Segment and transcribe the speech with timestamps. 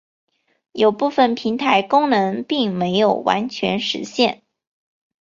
[0.71, 4.41] 有部分平台功能并没有完全实现。